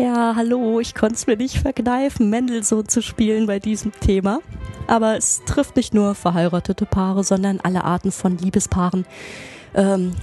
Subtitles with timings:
[0.00, 4.40] Ja, hallo, ich konnte es mir nicht verkneifen, Mendelssohn zu spielen bei diesem Thema.
[4.86, 9.04] Aber es trifft nicht nur verheiratete Paare, sondern alle Arten von Liebespaaren,
[9.74, 10.14] ähm,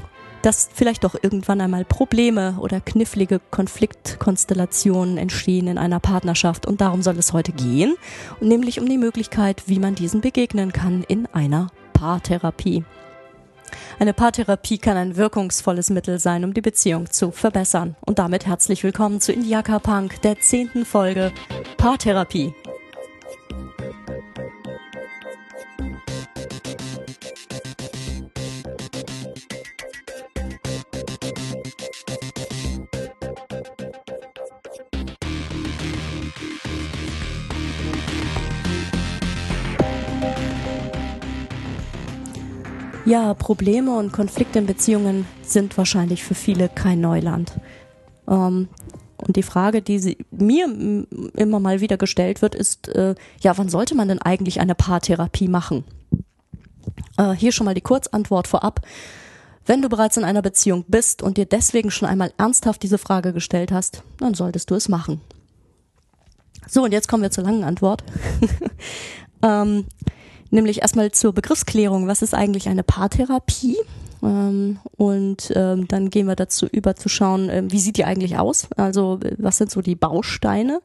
[0.41, 6.65] dass vielleicht doch irgendwann einmal Probleme oder knifflige Konfliktkonstellationen entstehen in einer Partnerschaft.
[6.65, 7.95] Und darum soll es heute gehen,
[8.41, 12.83] nämlich um die Möglichkeit, wie man diesen begegnen kann in einer Paartherapie.
[13.99, 17.95] Eine Paartherapie kann ein wirkungsvolles Mittel sein, um die Beziehung zu verbessern.
[18.05, 21.31] Und damit herzlich willkommen zu Indiaka Punk, der zehnten Folge
[21.77, 22.53] Paartherapie.
[43.07, 47.53] Ja, Probleme und Konflikte in Beziehungen sind wahrscheinlich für viele kein Neuland.
[48.27, 48.67] Ähm,
[49.15, 50.67] und die Frage, die sie, mir
[51.37, 55.47] immer mal wieder gestellt wird, ist, äh, ja, wann sollte man denn eigentlich eine Paartherapie
[55.47, 55.85] machen?
[57.17, 58.81] Äh, hier schon mal die Kurzantwort vorab.
[59.65, 63.31] Wenn du bereits in einer Beziehung bist und dir deswegen schon einmal ernsthaft diese Frage
[63.31, 65.21] gestellt hast, dann solltest du es machen.
[66.67, 68.03] So, und jetzt kommen wir zur langen Antwort.
[69.41, 69.85] ähm,
[70.49, 72.07] nämlich erstmal zur Begriffsklärung.
[72.07, 73.77] Was ist eigentlich eine Paartherapie?
[74.23, 78.37] Ähm, und ähm, dann gehen wir dazu über zu schauen, äh, wie sieht die eigentlich
[78.37, 78.67] aus?
[78.75, 80.81] Also was sind so die Bausteine?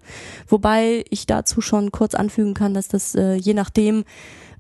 [0.49, 4.05] Wobei ich dazu schon kurz anfügen kann, dass das äh, je nachdem,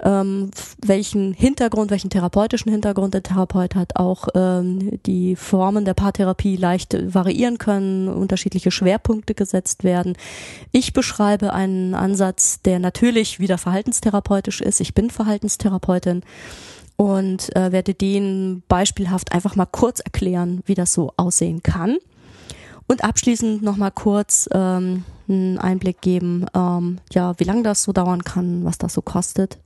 [0.02, 0.50] ähm,
[0.84, 6.96] welchen Hintergrund, welchen therapeutischen Hintergrund der Therapeut hat, auch ähm, die Formen der Paartherapie leicht
[7.14, 10.16] variieren können, unterschiedliche Schwerpunkte gesetzt werden.
[10.72, 14.80] Ich beschreibe einen Ansatz, der natürlich wieder verhaltenstherapeutisch ist.
[14.80, 16.22] Ich bin Verhaltenstherapeutin
[16.96, 21.96] und äh, werde den beispielhaft einfach mal kurz erklären, wie das so aussehen kann.
[22.86, 28.24] Und abschließend nochmal kurz ähm, einen Einblick geben, ähm, ja, wie lange das so dauern
[28.24, 29.58] kann, was das so kostet.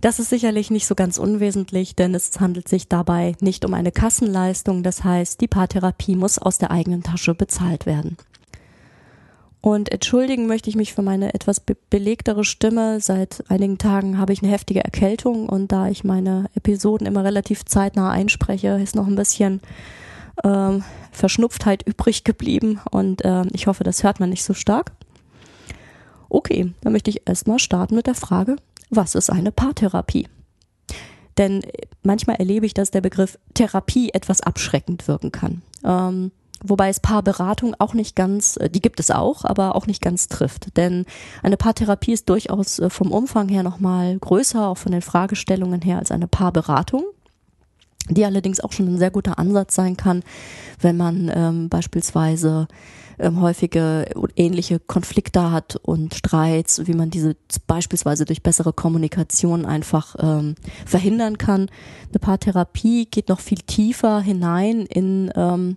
[0.00, 3.92] Das ist sicherlich nicht so ganz unwesentlich, denn es handelt sich dabei nicht um eine
[3.92, 4.82] Kassenleistung.
[4.82, 8.16] Das heißt, die Paartherapie muss aus der eigenen Tasche bezahlt werden.
[9.60, 13.00] Und entschuldigen möchte ich mich für meine etwas be belegtere Stimme.
[13.00, 17.66] Seit einigen Tagen habe ich eine heftige Erkältung und da ich meine Episoden immer relativ
[17.66, 19.60] zeitnah einspreche, ist noch ein bisschen
[20.44, 20.82] ähm,
[21.12, 24.92] Verschnupftheit übrig geblieben und äh, ich hoffe, das hört man nicht so stark.
[26.30, 28.56] Okay, dann möchte ich erstmal starten mit der Frage,
[28.90, 30.28] was ist eine Paartherapie?
[31.38, 31.62] Denn
[32.02, 35.62] manchmal erlebe ich, dass der Begriff Therapie etwas abschreckend wirken kann.
[35.84, 40.02] Ähm, wobei es Paarberatung auch nicht ganz, äh, die gibt es auch, aber auch nicht
[40.02, 40.76] ganz trifft.
[40.76, 41.06] Denn
[41.42, 45.98] eine Paartherapie ist durchaus äh, vom Umfang her nochmal größer, auch von den Fragestellungen her
[45.98, 47.04] als eine Paarberatung
[48.08, 50.22] die allerdings auch schon ein sehr guter Ansatz sein kann,
[50.80, 52.66] wenn man ähm, beispielsweise
[53.20, 57.36] ähm, häufige ähnliche Konflikte hat und Streits, wie man diese
[57.66, 60.54] beispielsweise durch bessere Kommunikation einfach ähm,
[60.86, 61.70] verhindern kann.
[62.08, 65.76] Eine Paartherapie geht noch viel tiefer hinein in ähm,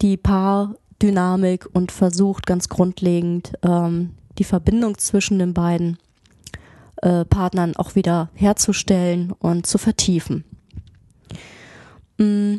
[0.00, 5.98] die Paardynamik und versucht ganz grundlegend ähm, die Verbindung zwischen den beiden
[7.02, 10.44] äh, Partnern auch wieder herzustellen und zu vertiefen.
[12.18, 12.56] Mm,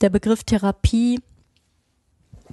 [0.00, 1.20] der Begriff Therapie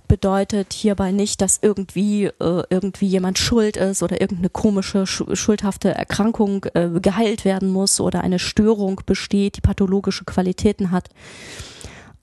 [0.07, 6.65] bedeutet hierbei nicht, dass irgendwie äh, irgendwie jemand schuld ist oder irgendeine komische schuldhafte Erkrankung
[6.73, 11.09] äh, geheilt werden muss oder eine Störung besteht, die pathologische Qualitäten hat.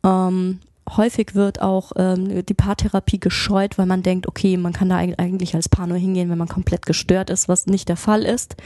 [0.04, 0.60] Ähm,
[0.97, 5.54] häufig wird auch ähm, die Paartherapie gescheut, weil man denkt, okay, man kann da eigentlich
[5.54, 8.56] als Paar nur hingehen, wenn man komplett gestört ist, was nicht der Fall ist.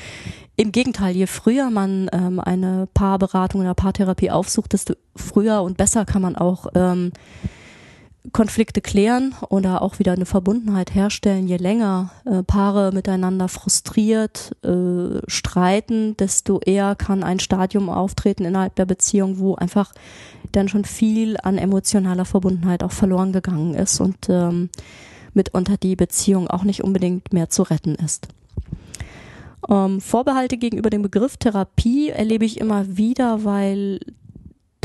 [0.57, 6.05] Im Gegenteil, je früher man ähm, eine Paarberatung oder Paartherapie aufsucht, desto früher und besser
[6.07, 7.13] kann man auch ähm,
[8.33, 11.47] Konflikte klären oder auch wieder eine Verbundenheit herstellen.
[11.47, 18.75] Je länger äh, Paare miteinander frustriert äh, streiten, desto eher kann ein Stadium auftreten innerhalb
[18.77, 19.93] der Beziehung, wo einfach
[20.53, 24.71] dann schon viel an emotionaler Verbundenheit auch verloren gegangen ist und ähm,
[25.35, 28.29] mitunter die Beziehung auch nicht unbedingt mehr zu retten ist.
[29.69, 34.01] Ähm, Vorbehalte gegenüber dem Begriff Therapie erlebe ich immer wieder, weil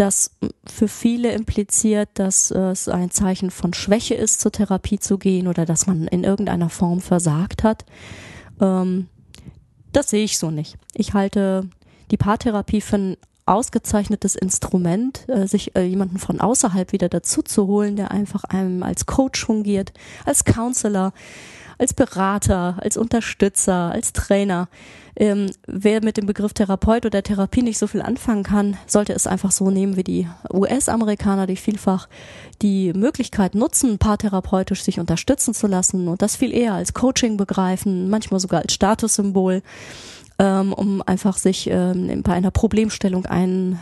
[0.02, 0.32] das
[0.66, 5.66] für viele impliziert, dass es ein Zeichen von Schwäche ist, zur Therapie zu gehen oder
[5.66, 7.86] dass man in irgendeiner Form versagt hat.
[8.60, 9.08] Ähm,
[9.94, 10.78] das sehe ich so nicht.
[10.96, 11.70] Ich halte
[12.10, 17.68] die Paartherapie für ein ausgezeichnetes Instrument, äh, sich äh, jemanden von außerhalb wieder dazu zu
[17.68, 19.94] holen, der einfach einem als Coach fungiert,
[20.26, 21.14] als Counselor,
[21.78, 24.68] als Berater, als Unterstützer, als Trainer.
[25.16, 29.28] Ähm, wer mit dem Begriff Therapeut oder Therapie nicht so viel anfangen kann, sollte es
[29.28, 32.08] einfach so nehmen wie die US-Amerikaner, die vielfach
[32.62, 38.10] die Möglichkeit nutzen, paartherapeutisch sich unterstützen zu lassen und das viel eher als Coaching begreifen,
[38.10, 39.62] manchmal sogar als Statussymbol
[40.42, 43.80] ähm, um einfach sich ähm, bei einer Problemstellung einen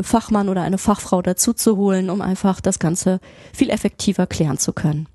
[0.00, 3.18] Fachmann oder eine Fachfrau dazu zu holen, um einfach das Ganze
[3.52, 5.08] viel effektiver klären zu können.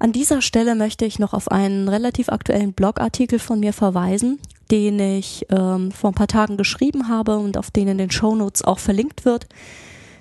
[0.00, 4.38] An dieser Stelle möchte ich noch auf einen relativ aktuellen Blogartikel von mir verweisen,
[4.70, 8.64] den ich ähm, vor ein paar Tagen geschrieben habe und auf den in den Shownotes
[8.64, 9.46] auch verlinkt wird,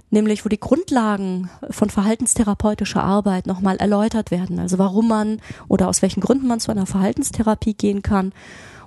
[0.09, 5.39] nämlich wo die Grundlagen von verhaltenstherapeutischer Arbeit nochmal erläutert werden, also warum man
[5.69, 8.33] oder aus welchen Gründen man zu einer Verhaltenstherapie gehen kann.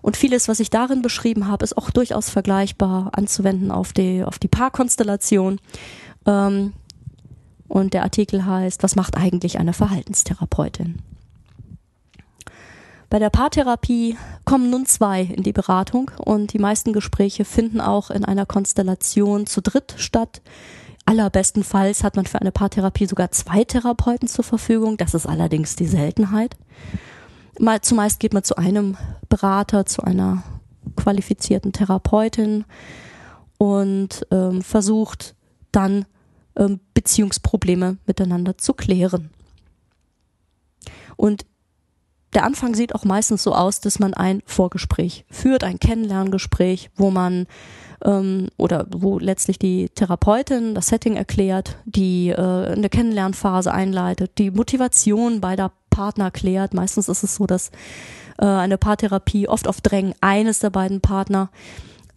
[0.02, 4.38] Und vieles, was ich darin beschrieben habe, ist auch durchaus vergleichbar anzuwenden auf die, auf
[4.38, 5.58] die Paarkonstellation.
[6.26, 6.74] Ähm,
[7.72, 10.98] und der Artikel heißt, was macht eigentlich eine Verhaltenstherapeutin?
[13.08, 18.10] Bei der Paartherapie kommen nun zwei in die Beratung und die meisten Gespräche finden auch
[18.10, 20.42] in einer Konstellation zu dritt statt.
[21.06, 24.98] Allerbestenfalls hat man für eine Paartherapie sogar zwei Therapeuten zur Verfügung.
[24.98, 26.56] Das ist allerdings die Seltenheit.
[27.58, 28.98] Mal zumeist geht man zu einem
[29.30, 30.42] Berater, zu einer
[30.96, 32.66] qualifizierten Therapeutin
[33.56, 35.34] und ähm, versucht
[35.70, 36.04] dann
[36.56, 39.30] ähm, Beziehungsprobleme miteinander zu klären.
[41.16, 41.44] Und
[42.34, 47.10] der Anfang sieht auch meistens so aus, dass man ein Vorgespräch führt, ein Kennenlerngespräch, wo
[47.10, 47.46] man
[48.04, 54.50] ähm, oder wo letztlich die Therapeutin das Setting erklärt, die äh, eine Kennenlernphase einleitet, die
[54.50, 56.72] Motivation beider Partner klärt.
[56.72, 57.70] Meistens ist es so, dass
[58.38, 61.50] äh, eine Paartherapie oft auf Drängen eines der beiden Partner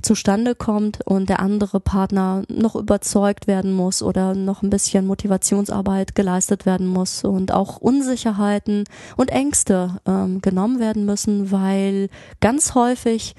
[0.06, 6.16] zustande kommt und der andere Partner noch überzeugt werden muss oder noch ein bisschen Motivationsarbeit
[6.16, 8.86] geleistet werden muss und auch Unsicherheiten
[9.18, 12.10] und Ängste ähm, genommen werden müssen, weil
[12.40, 13.36] ganz häufig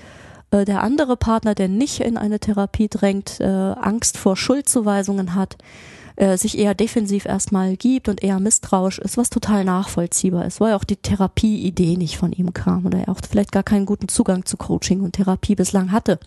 [0.50, 5.56] äh, der andere Partner, der nicht in eine Therapie drängt, äh, Angst vor Schuldzuweisungen hat
[6.16, 10.74] äh, sich eher defensiv erstmal gibt und eher misstrauisch ist, was total nachvollziehbar ist, weil
[10.74, 14.46] auch die Therapieidee nicht von ihm kam oder er auch vielleicht gar keinen guten Zugang
[14.46, 16.18] zu Coaching und Therapie bislang hatte.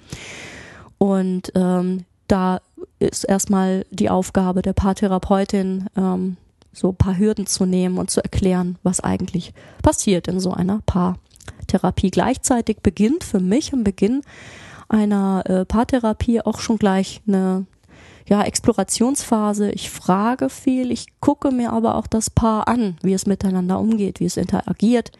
[1.00, 2.62] Und ähm, da
[3.00, 6.38] ist erstmal die Aufgabe der Paartherapeutin, ähm,
[6.72, 10.82] so ein paar Hürden zu nehmen und zu erklären, was eigentlich passiert in so einer
[10.86, 12.12] Paartherapie.
[12.12, 14.22] Gleichzeitig beginnt für mich am Beginn
[14.88, 17.66] einer äh, Paartherapie auch schon gleich eine
[18.28, 19.72] ja, Explorationsphase.
[19.72, 24.20] Ich frage viel, ich gucke mir aber auch das Paar an, wie es miteinander umgeht,
[24.20, 25.12] wie es interagiert,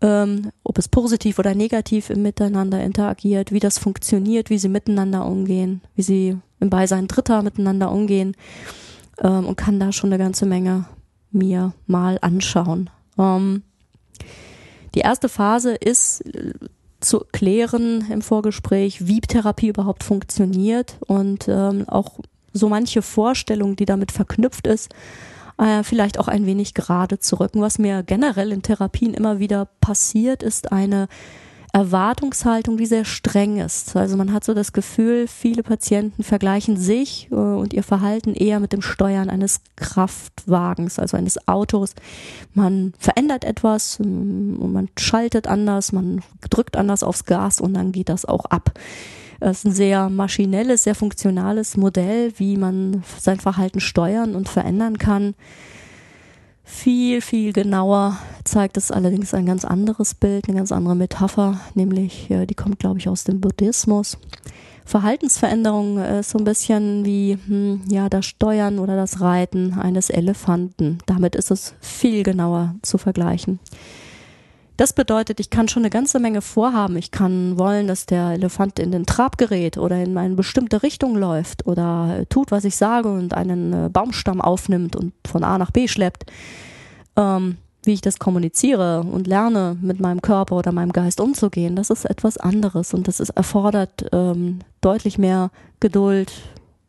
[0.00, 5.26] ähm, ob es positiv oder negativ im Miteinander interagiert, wie das funktioniert, wie sie miteinander
[5.26, 8.36] umgehen, wie sie im Beisein Dritter miteinander umgehen
[9.20, 10.84] ähm, und kann da schon eine ganze Menge
[11.30, 12.90] mir mal anschauen.
[13.18, 13.62] Ähm,
[14.94, 16.22] die erste Phase ist
[17.00, 22.18] zu klären im Vorgespräch, wie Therapie überhaupt funktioniert und ähm, auch
[22.52, 24.94] so manche Vorstellung, die damit verknüpft ist,
[25.58, 27.60] äh, vielleicht auch ein wenig gerade zu rücken.
[27.60, 31.08] Was mir generell in Therapien immer wieder passiert, ist eine
[31.78, 33.94] Erwartungshaltung, die sehr streng ist.
[33.94, 38.58] Also man hat so das Gefühl, viele Patienten vergleichen sich äh, und ihr Verhalten eher
[38.58, 41.94] mit dem Steuern eines Kraftwagens, also eines Autos.
[42.52, 48.08] Man verändert etwas, ähm, man schaltet anders, man drückt anders aufs Gas und dann geht
[48.08, 48.72] das auch ab.
[49.38, 54.98] Es ist ein sehr maschinelles, sehr funktionales Modell, wie man sein Verhalten steuern und verändern
[54.98, 55.36] kann.
[56.70, 62.30] Viel, viel genauer zeigt es allerdings ein ganz anderes Bild, eine ganz andere Metapher, nämlich
[62.30, 64.18] äh, die kommt, glaube ich, aus dem Buddhismus.
[64.84, 70.98] Verhaltensveränderung ist so ein bisschen wie hm, ja das Steuern oder das Reiten eines Elefanten.
[71.06, 73.58] Damit ist es viel genauer zu vergleichen.
[74.78, 76.96] Das bedeutet, ich kann schon eine ganze Menge vorhaben.
[76.96, 81.16] Ich kann wollen, dass der Elefant in den Trab gerät oder in eine bestimmte Richtung
[81.16, 85.70] läuft oder tut, was ich sage und einen äh, Baumstamm aufnimmt und von A nach
[85.70, 86.24] B schleppt
[87.18, 91.90] ähm, wie ich das kommuniziere und lerne, mit meinem Körper oder meinem Geist umzugehen, das
[91.90, 96.32] ist etwas anderes und das ist, erfordert ähm, deutlich mehr Geduld,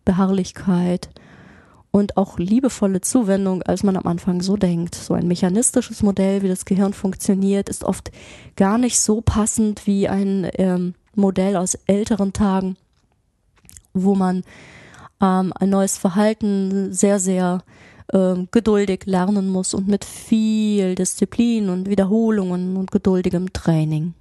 [0.04, 1.10] Beharrlichkeit
[1.92, 4.96] und auch liebevolle Zuwendung, als man am Anfang so denkt.
[4.96, 8.12] So ein mechanistisches Modell, wie das Gehirn funktioniert, ist oft
[8.56, 12.78] gar nicht so passend wie ein ähm, Modell aus älteren Tagen,
[13.94, 14.44] wo man
[15.22, 17.64] ähm, ein neues Verhalten sehr, sehr
[18.14, 24.14] äh, geduldig lernen muss und mit viel Disziplin und Wiederholungen und geduldigem Training.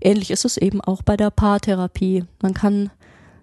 [0.00, 2.24] ähnlich ist es eben auch bei der Paartherapie.
[2.40, 2.90] Man kann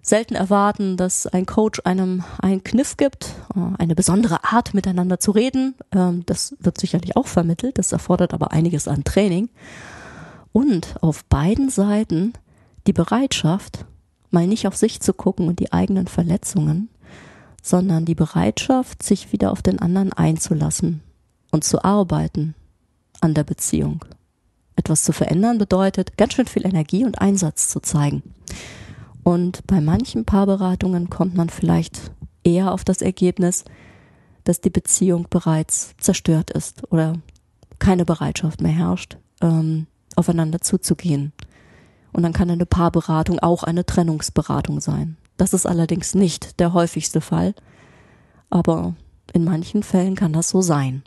[0.02, 5.30] selten erwarten, dass ein Coach einem einen Kniff gibt, äh, eine besondere Art miteinander zu
[5.30, 5.74] reden.
[5.92, 9.48] Ähm, das wird sicherlich auch vermittelt, das erfordert aber einiges an Training.
[10.52, 12.32] Und auf beiden Seiten
[12.86, 13.84] die Bereitschaft,
[14.30, 16.88] mal nicht auf sich zu gucken und die eigenen Verletzungen,
[17.62, 21.02] sondern die Bereitschaft, sich wieder auf den anderen einzulassen
[21.50, 22.54] und zu arbeiten
[23.20, 24.04] an der Beziehung.
[24.76, 28.22] Etwas zu verändern bedeutet, ganz schön viel Energie und Einsatz zu zeigen.
[29.28, 32.12] Und bei manchen Paarberatungen kommt man vielleicht
[32.44, 33.66] eher auf das Ergebnis,
[34.44, 37.12] dass die Beziehung bereits zerstört ist oder
[37.78, 41.34] keine Bereitschaft mehr herrscht, ähm, aufeinander zuzugehen.
[42.10, 45.18] Und dann kann eine Paarberatung auch eine Trennungsberatung sein.
[45.36, 47.54] Das ist allerdings nicht der häufigste Fall,
[48.48, 48.94] aber
[49.34, 51.02] in manchen Fällen kann das so sein.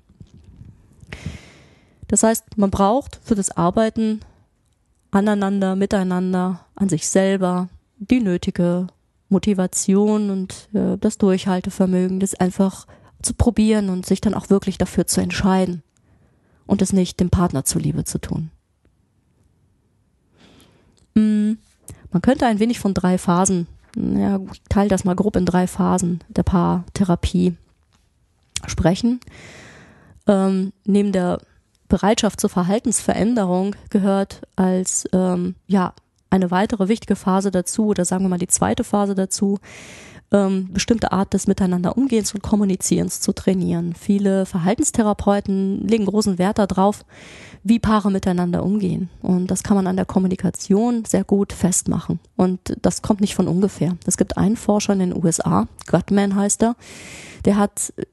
[2.07, 4.19] Das heißt, man braucht für das Arbeiten
[5.09, 7.67] aneinander, miteinander, an sich selber
[8.01, 8.87] die nötige
[9.29, 12.87] Motivation und äh, das Durchhaltevermögen, das einfach
[13.21, 15.83] zu probieren und sich dann auch wirklich dafür zu entscheiden
[16.65, 18.49] und es nicht dem Partner zuliebe zu tun.
[21.13, 21.53] Mm,
[22.11, 24.39] man könnte ein wenig von drei Phasen, ja,
[24.69, 27.55] teile das mal grob in drei Phasen der Paartherapie
[28.65, 29.19] sprechen.
[30.27, 31.41] Ähm, neben der
[31.87, 35.93] Bereitschaft zur Verhaltensveränderung gehört als ähm, ja
[36.31, 39.59] eine weitere wichtige Phase dazu oder sagen wir mal die zweite Phase dazu,
[40.31, 43.93] ähm, bestimmte Art des Miteinander Umgehens und Kommunizierens zu trainieren.
[43.93, 47.05] Viele Verhaltenstherapeuten legen großen Wert darauf,
[47.63, 49.09] wie Paare miteinander umgehen.
[49.21, 52.19] Und das kann man an der Kommunikation sehr gut festmachen.
[52.35, 53.97] Und das kommt nicht von ungefähr.
[54.05, 56.75] Es gibt einen Forscher in den USA, Gutman heißt er,
[57.45, 58.03] der hat äh,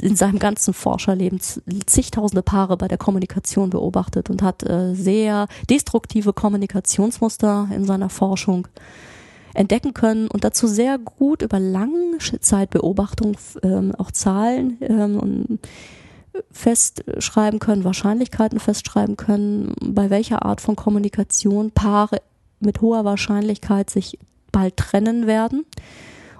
[0.00, 1.40] in seinem ganzen Forscherleben
[1.86, 8.66] zigtausende Paare bei der Kommunikation beobachtet und hat äh, sehr destruktive Kommunikationsmuster in seiner Forschung
[9.54, 15.58] entdecken können und dazu sehr gut über lange Zeit Beobachtung ähm, auch Zahlen ähm, und
[16.50, 22.22] festschreiben können, Wahrscheinlichkeiten festschreiben können, bei welcher Art von Kommunikation Paare
[22.60, 24.18] mit hoher Wahrscheinlichkeit sich
[24.50, 25.64] bald trennen werden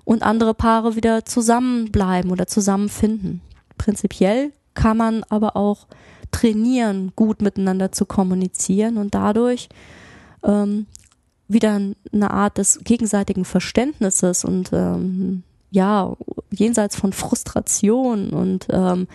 [0.05, 3.41] und andere Paare wieder zusammenbleiben oder zusammenfinden.
[3.79, 5.87] Prinzipiell kann man aber auch
[6.31, 9.69] trainieren, gut miteinander zu kommunizieren und dadurch
[10.43, 10.87] ähm,
[11.53, 11.81] wieder
[12.13, 16.15] eine Art des gegenseitigen Verständnisses und ähm, ja,
[16.51, 19.09] jenseits von Frustration und ähm,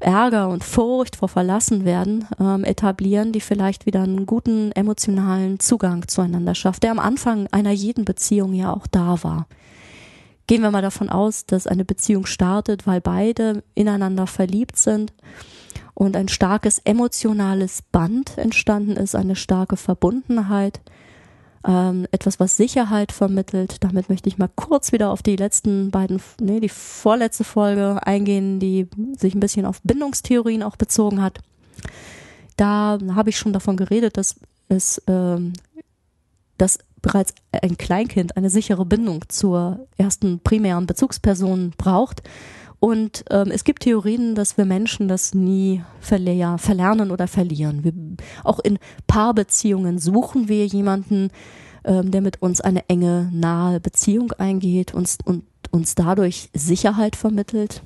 [0.00, 6.54] Ärger und Furcht vor Verlassenwerden ähm, etablieren, die vielleicht wieder einen guten emotionalen Zugang zueinander
[6.54, 9.46] schafft, der am Anfang einer jeden Beziehung ja auch da war.
[10.46, 15.14] Gehen wir mal davon aus, dass eine Beziehung startet, weil beide ineinander verliebt sind
[15.94, 20.82] und ein starkes emotionales Band entstanden ist, eine starke Verbundenheit,
[21.66, 23.82] ähm, etwas, was Sicherheit vermittelt.
[23.82, 28.60] Damit möchte ich mal kurz wieder auf die letzten beiden, nee, die vorletzte Folge eingehen,
[28.60, 31.40] die sich ein bisschen auf Bindungstheorien auch bezogen hat.
[32.56, 34.36] Da habe ich schon davon geredet, dass
[34.68, 35.54] es, ähm,
[36.58, 42.22] dass bereits ein Kleinkind eine sichere Bindung zur ersten primären Bezugsperson braucht.
[42.84, 47.82] Und ähm, es gibt Theorien, dass wir Menschen das nie verle verlernen oder verlieren.
[47.82, 47.94] Wir,
[48.44, 51.30] auch in Paarbeziehungen suchen wir jemanden,
[51.86, 57.82] ähm, der mit uns eine enge, nahe Beziehung eingeht uns, und uns dadurch Sicherheit vermittelt.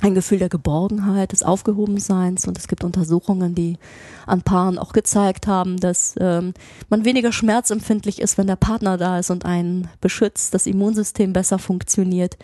[0.00, 2.48] Ein Gefühl der Geborgenheit, des Aufgehobenseins.
[2.48, 3.76] Und es gibt Untersuchungen, die
[4.24, 6.54] an Paaren auch gezeigt haben, dass ähm,
[6.88, 11.58] man weniger schmerzempfindlich ist, wenn der Partner da ist und einen beschützt, das Immunsystem besser
[11.58, 12.38] funktioniert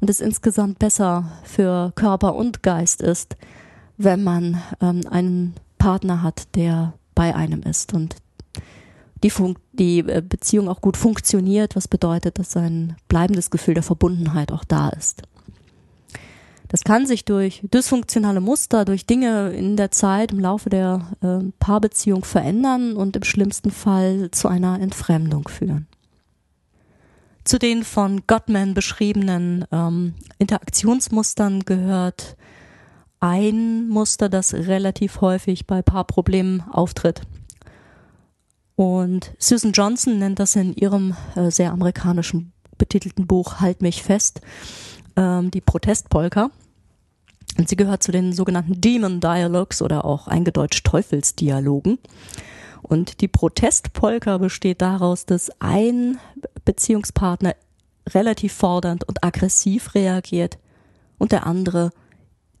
[0.00, 3.36] und es insgesamt besser für Körper und Geist ist,
[3.96, 8.16] wenn man ähm, einen Partner hat, der bei einem ist und
[9.22, 9.32] die,
[9.72, 14.64] die äh, Beziehung auch gut funktioniert, was bedeutet, dass ein bleibendes Gefühl der Verbundenheit auch
[14.64, 15.22] da ist.
[16.68, 21.38] Das kann sich durch dysfunktionale Muster, durch Dinge in der Zeit im Laufe der äh,
[21.60, 25.86] Paarbeziehung verändern und im schlimmsten Fall zu einer Entfremdung führen.
[27.46, 32.36] Zu den von Gottman beschriebenen ähm, Interaktionsmustern gehört
[33.20, 37.20] ein Muster, das relativ häufig bei Paarproblemen auftritt.
[38.74, 44.40] Und Susan Johnson nennt das in ihrem äh, sehr amerikanischen betitelten Buch Halt mich fest
[45.14, 46.50] ähm, die Protestpolka.
[47.58, 52.00] Und sie gehört zu den sogenannten Demon Dialogues oder auch eingedeutscht Teufelsdialogen.
[52.86, 56.18] Und die Protestpolka besteht daraus, dass ein
[56.64, 57.56] Beziehungspartner
[58.08, 60.58] relativ fordernd und aggressiv reagiert
[61.18, 61.90] und der andere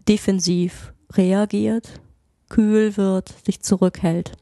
[0.08, 2.00] defensiv reagiert,
[2.48, 4.32] kühl wird, sich zurückhält.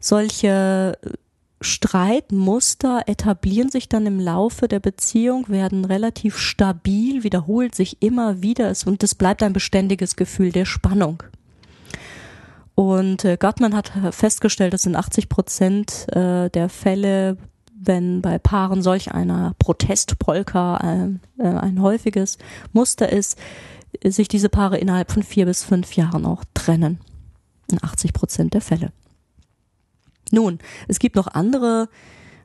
[0.00, 0.98] Solche
[1.60, 8.72] Streitmuster etablieren sich dann im Laufe der Beziehung, werden relativ stabil, wiederholt sich immer wieder
[8.86, 11.22] und es bleibt ein beständiges Gefühl der Spannung.
[12.74, 17.36] Und äh, Gottman hat festgestellt, dass in 80 Prozent äh, der Fälle,
[17.74, 20.76] wenn bei Paaren solch einer Protestpolka
[21.38, 22.38] äh, äh, ein häufiges
[22.72, 23.38] Muster ist,
[24.02, 26.98] sich diese Paare innerhalb von vier bis fünf Jahren auch trennen.
[27.70, 28.92] In 80 Prozent der Fälle.
[30.30, 31.88] Nun, es gibt noch andere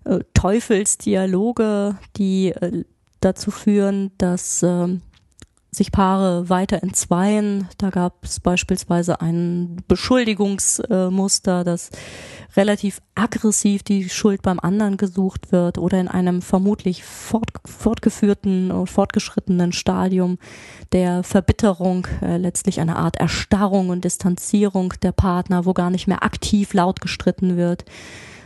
[0.03, 2.83] äh, Teufelsdialoge, die äh,
[3.21, 4.87] dazu führen, dass äh,
[5.77, 7.67] sich Paare weiter entzweien.
[7.77, 11.91] Da gab es beispielsweise ein Beschuldigungsmuster, dass
[12.55, 18.87] relativ aggressiv die Schuld beim anderen gesucht wird oder in einem vermutlich fort, fortgeführten und
[18.87, 20.37] fortgeschrittenen Stadium
[20.91, 26.23] der Verbitterung, äh, letztlich eine Art Erstarrung und Distanzierung der Partner, wo gar nicht mehr
[26.23, 27.85] aktiv laut gestritten wird,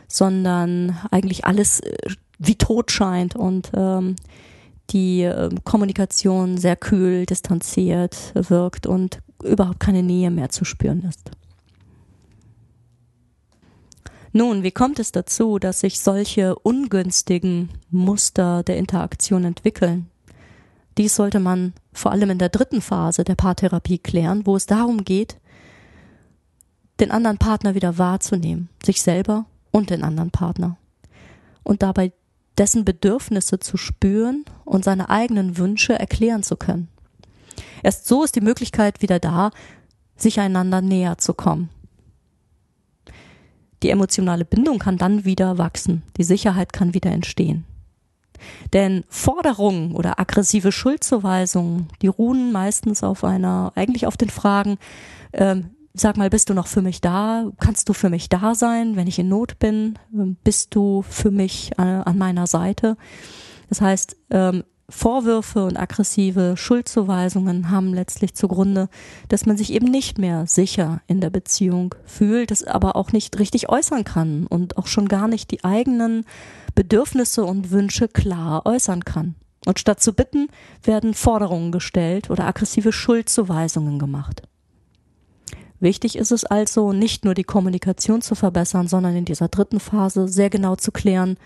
[0.07, 1.95] sondern eigentlich alles äh,
[2.37, 4.15] wie tot scheint und ähm,
[4.91, 11.31] die äh, Kommunikation sehr kühl, distanziert wirkt und überhaupt keine Nähe mehr zu spüren ist.
[14.33, 20.09] Nun, wie kommt es dazu, dass sich solche ungünstigen Muster der Interaktion entwickeln?
[20.97, 25.03] Dies sollte man vor allem in der dritten Phase der Paartherapie klären, wo es darum
[25.03, 25.37] geht,
[26.99, 30.77] den anderen Partner wieder wahrzunehmen, sich selber und den anderen Partner.
[31.63, 32.13] Und dabei
[32.61, 36.89] dessen Bedürfnisse zu spüren und seine eigenen Wünsche erklären zu können.
[37.81, 39.49] Erst so ist die Möglichkeit wieder da,
[40.15, 41.71] sich einander näher zu kommen.
[43.81, 47.65] Die emotionale Bindung kann dann wieder wachsen, die Sicherheit kann wieder entstehen.
[48.73, 54.77] Denn Forderungen oder aggressive Schuldzuweisungen, die ruhen meistens auf einer, eigentlich auf den Fragen,
[55.33, 57.49] ähm, sag mal, bist du noch für mich da?
[57.59, 59.97] Kannst du für mich da sein, wenn ich in Not bin?
[60.43, 62.97] Bist du für mich äh, an meiner Seite?
[63.69, 68.89] Das heißt, ähm, Vorwürfe und aggressive Schuldzuweisungen haben letztlich zugrunde,
[69.29, 73.39] dass man sich eben nicht mehr sicher in der Beziehung fühlt, das aber auch nicht
[73.39, 76.25] richtig äußern kann und auch schon gar nicht die eigenen
[76.75, 79.35] Bedürfnisse und Wünsche klar äußern kann.
[79.65, 80.47] Und statt zu bitten,
[80.83, 84.43] werden Forderungen gestellt oder aggressive Schuldzuweisungen gemacht.
[85.81, 90.27] Wichtig ist es also, nicht nur die Kommunikation zu verbessern, sondern in dieser dritten Phase
[90.27, 91.37] sehr genau zu klären,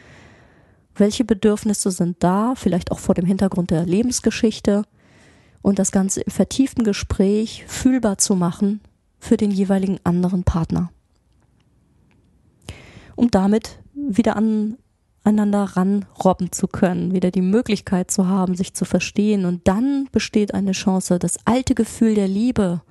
[0.94, 4.84] welche Bedürfnisse sind da, vielleicht auch vor dem Hintergrund der Lebensgeschichte
[5.62, 8.82] und das Ganze im vertieften Gespräch fühlbar zu machen
[9.20, 10.92] für den jeweiligen anderen Partner.
[13.16, 19.46] Um damit wieder aneinander ranrobben zu können, wieder die Möglichkeit zu haben, sich zu verstehen
[19.46, 22.82] und dann besteht eine Chance, das alte Gefühl der Liebe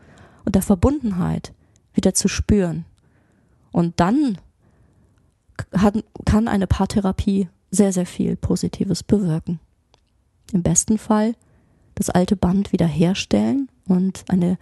[0.44, 1.52] und der Verbundenheit
[1.94, 2.84] wieder zu spüren.
[3.72, 4.38] Und dann
[6.24, 9.60] kann eine Paartherapie sehr, sehr viel Positives bewirken.
[10.52, 11.34] Im besten Fall
[11.94, 14.58] das alte Band wiederherstellen und eine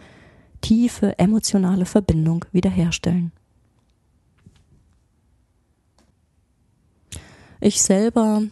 [0.60, 3.32] tiefe emotionale Verbindung wiederherstellen.
[7.60, 8.42] Ich selber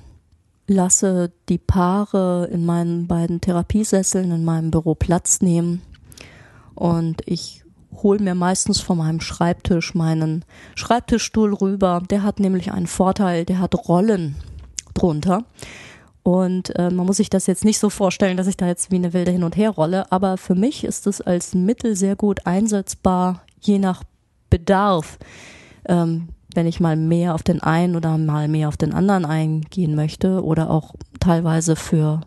[0.66, 5.82] lasse die Paare in meinen beiden Therapiesesseln in meinem Büro Platz nehmen
[6.80, 7.62] und ich
[8.02, 12.02] hole mir meistens von meinem Schreibtisch meinen Schreibtischstuhl rüber.
[12.08, 14.36] Der hat nämlich einen Vorteil, der hat Rollen
[14.94, 15.44] drunter.
[16.22, 18.96] Und äh, man muss sich das jetzt nicht so vorstellen, dass ich da jetzt wie
[18.96, 22.46] eine Wilde hin und her rolle, aber für mich ist es als Mittel sehr gut
[22.46, 24.02] einsetzbar, je nach
[24.48, 25.18] Bedarf.
[25.86, 29.94] Ähm, wenn ich mal mehr auf den einen oder mal mehr auf den anderen eingehen
[29.94, 32.22] möchte oder auch teilweise für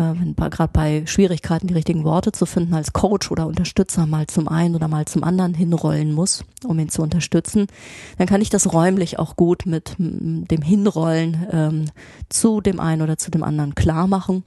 [0.00, 4.48] äh, gerade bei Schwierigkeiten die richtigen Worte zu finden als Coach oder Unterstützer mal zum
[4.48, 7.66] einen oder mal zum anderen hinrollen muss, um ihn zu unterstützen,
[8.18, 11.84] dann kann ich das räumlich auch gut mit dem Hinrollen ähm,
[12.28, 14.44] zu dem einen oder zu dem anderen klar machen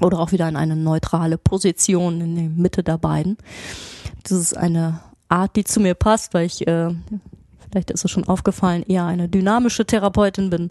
[0.00, 3.36] oder auch wieder in eine neutrale Position in der Mitte der beiden.
[4.22, 6.90] Das ist eine Art, die zu mir passt, weil ich, äh,
[7.70, 10.68] vielleicht ist es schon aufgefallen, eher eine dynamische Therapeutin bin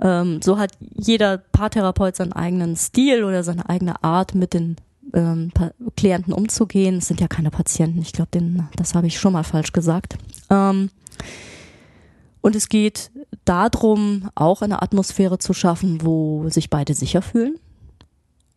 [0.00, 4.76] ähm, so hat jeder Paartherapeut seinen eigenen Stil oder seine eigene Art, mit den
[5.12, 5.52] ähm,
[5.96, 6.96] Klienten umzugehen.
[6.98, 8.38] Es sind ja keine Patienten, ich glaube,
[8.76, 10.16] das habe ich schon mal falsch gesagt.
[10.50, 10.90] Ähm,
[12.40, 13.10] und es geht
[13.44, 17.58] darum, auch eine Atmosphäre zu schaffen, wo sich beide sicher fühlen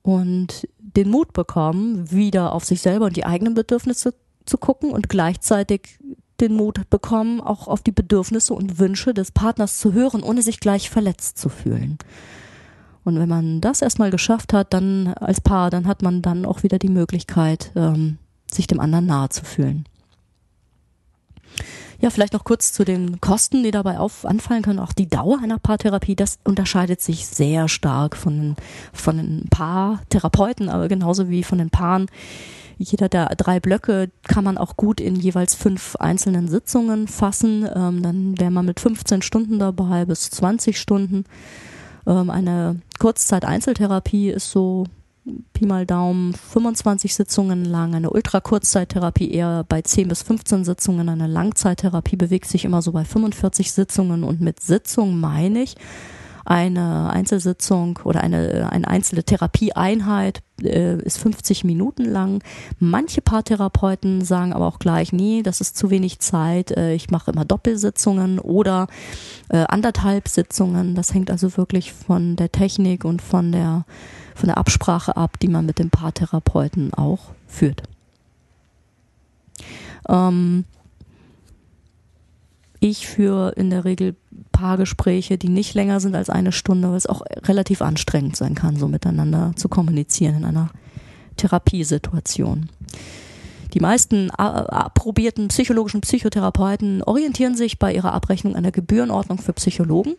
[0.01, 4.13] und den Mut bekommen, wieder auf sich selber und die eigenen Bedürfnisse
[4.45, 5.99] zu gucken und gleichzeitig
[6.37, 10.59] den Mut bekommen, auch auf die Bedürfnisse und Wünsche des Partners zu hören, ohne sich
[10.59, 11.97] gleich verletzt zu fühlen.
[13.03, 16.63] Und wenn man das erstmal geschafft hat, dann als Paar, dann hat man dann auch
[16.63, 18.17] wieder die Möglichkeit, ähm,
[18.51, 19.85] sich dem anderen nahe zu fühlen.
[21.99, 24.79] Ja, vielleicht noch kurz zu den Kosten, die dabei auf anfallen können.
[24.79, 28.55] Auch die Dauer einer Paartherapie, das unterscheidet sich sehr stark von,
[28.93, 32.07] von den Paartherapeuten, aber genauso wie von den Paaren.
[32.77, 37.67] Jeder der drei Blöcke kann man auch gut in jeweils fünf einzelnen Sitzungen fassen.
[37.73, 41.25] Ähm, dann wäre man mit 15 Stunden dabei bis 20 Stunden.
[42.05, 44.85] Ähm, eine Kurzzeit-Einzeltherapie ist so
[45.53, 51.27] Pi mal Daumen 25 Sitzungen lang, eine Ultrakurzzeittherapie eher bei 10 bis 15 Sitzungen, eine
[51.27, 55.75] Langzeittherapie bewegt sich immer so bei 45 Sitzungen und mit Sitzung meine ich
[56.47, 62.41] eine Einzelsitzung oder eine, eine einzelne Therapieeinheit äh, ist 50 Minuten lang.
[62.79, 67.31] Manche Paartherapeuten sagen aber auch gleich, nee, das ist zu wenig Zeit, äh, ich mache
[67.31, 68.87] immer Doppelsitzungen oder
[69.49, 70.95] äh, anderthalb Sitzungen.
[70.95, 73.85] Das hängt also wirklich von der Technik und von der
[74.33, 77.81] von der Absprache ab, die man mit dem Paartherapeuten auch führt.
[80.07, 80.65] Ähm,
[82.79, 84.15] ich führe in der Regel
[84.51, 88.75] Paargespräche, die nicht länger sind als eine Stunde, weil es auch relativ anstrengend sein kann,
[88.75, 90.69] so miteinander zu kommunizieren in einer
[91.37, 92.69] Therapiesituation.
[93.73, 100.15] Die meisten approbierten psychologischen Psychotherapeuten orientieren sich bei ihrer Abrechnung an der Gebührenordnung für Psychologen.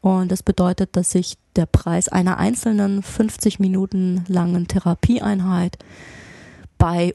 [0.00, 5.78] Und das bedeutet, dass sich der Preis einer einzelnen 50 Minuten langen Therapieeinheit
[6.78, 7.14] bei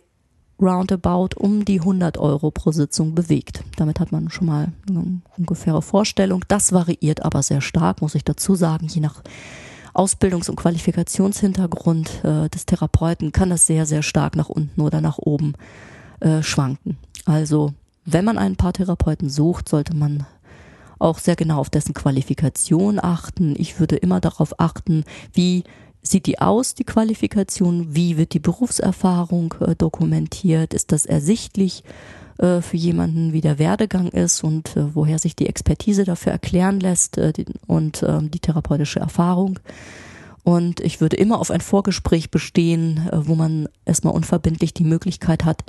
[0.62, 3.64] roundabout um die 100 Euro pro Sitzung bewegt.
[3.78, 6.44] Damit hat man schon mal eine ungefähre Vorstellung.
[6.48, 9.22] Das variiert aber sehr stark, muss ich dazu sagen, je nach
[9.94, 15.18] Ausbildungs- und Qualifikationshintergrund äh, des Therapeuten kann das sehr, sehr stark nach unten oder nach
[15.18, 15.54] oben
[16.22, 16.98] äh, schwanken.
[17.26, 17.74] Also,
[18.06, 20.26] wenn man einen Paartherapeuten sucht, sollte man
[20.98, 23.56] auch sehr genau auf dessen Qualifikation achten.
[23.58, 25.64] Ich würde immer darauf achten, wie
[26.02, 31.84] sieht die aus, die Qualifikation, wie wird die Berufserfahrung äh, dokumentiert, ist das ersichtlich
[32.38, 36.80] äh, für jemanden, wie der Werdegang ist und äh, woher sich die Expertise dafür erklären
[36.80, 39.60] lässt äh, die, und ähm, die therapeutische Erfahrung.
[40.44, 45.46] Und ich würde immer auf ein Vorgespräch bestehen, äh, wo man erstmal unverbindlich die Möglichkeit
[45.46, 45.64] hat,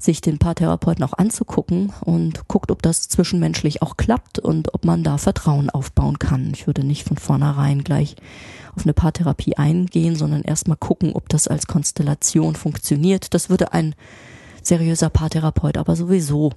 [0.00, 5.04] sich den Paartherapeuten auch anzugucken und guckt, ob das zwischenmenschlich auch klappt und ob man
[5.04, 6.50] da Vertrauen aufbauen kann.
[6.54, 8.16] Ich würde nicht von vornherein gleich
[8.76, 13.34] auf eine Paartherapie eingehen, sondern erstmal gucken, ob das als Konstellation funktioniert.
[13.34, 13.94] Das würde ein
[14.62, 16.52] seriöser Paartherapeut aber sowieso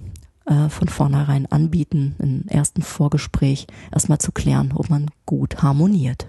[0.46, 6.26] äh, von vornherein anbieten, im ersten Vorgespräch erstmal zu klären, ob man gut harmoniert.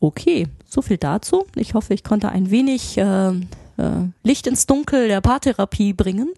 [0.00, 1.46] Okay, so viel dazu.
[1.56, 3.32] Ich hoffe, ich konnte ein wenig äh, äh,
[4.22, 6.32] Licht ins Dunkel der Paartherapie bringen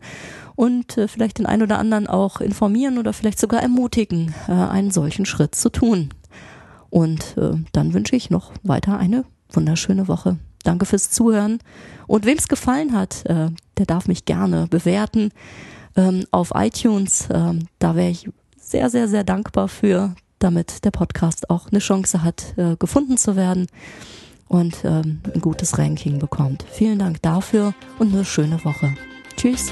[0.55, 4.91] und äh, vielleicht den einen oder anderen auch informieren oder vielleicht sogar ermutigen, äh, einen
[4.91, 6.11] solchen Schritt zu tun.
[6.97, 10.39] Und äh, dann wünsche ich noch weiter eine wunderschöne Woche.
[10.65, 11.59] Danke fürs Zuhören.
[12.07, 15.29] Und wem es gefallen hat, äh, der darf mich gerne bewerten
[15.95, 17.29] ähm, auf iTunes.
[17.31, 22.23] Ähm, da wäre ich sehr, sehr, sehr dankbar für, damit der Podcast auch eine Chance
[22.23, 23.67] hat, äh, gefunden zu werden
[24.49, 26.65] und ähm, ein gutes Ranking bekommt.
[26.71, 28.95] Vielen Dank dafür und eine schöne Woche.
[29.37, 29.71] Tschüss.